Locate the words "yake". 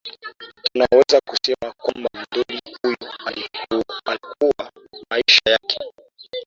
5.51-5.79